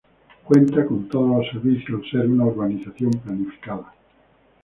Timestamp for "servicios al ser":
1.53-2.27